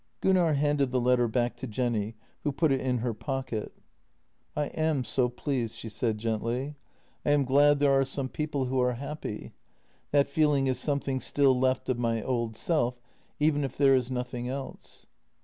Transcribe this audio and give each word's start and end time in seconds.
Gunnar 0.21 0.53
handed 0.53 0.89
the 0.89 0.99
letter 0.99 1.27
back 1.27 1.55
to 1.57 1.67
Jenny, 1.67 2.15
who 2.43 2.51
put 2.51 2.71
it 2.71 2.81
in 2.81 2.97
her 3.05 3.13
pocket." 3.13 3.71
I 4.55 4.65
am 4.69 5.03
so 5.03 5.29
pleased," 5.29 5.77
she 5.77 5.89
said 5.89 6.17
gently." 6.17 6.73
I 7.23 7.29
am 7.29 7.45
glad 7.45 7.77
there 7.77 7.91
are 7.91 8.01
JENNY 8.03 8.15
274 8.15 8.23
some 8.23 8.29
people 8.29 8.65
who 8.65 8.81
are 8.81 8.93
happy. 8.95 9.53
That 10.09 10.27
feeling 10.27 10.65
is 10.65 10.79
something 10.79 11.19
still 11.19 11.53
left 11.55 11.87
of 11.87 11.99
my 11.99 12.23
old 12.23 12.55
self— 12.55 12.99
even 13.39 13.63
if 13.63 13.77
there 13.77 13.93
is 13.93 14.09
nothing 14.09 14.49
else." 14.49 15.05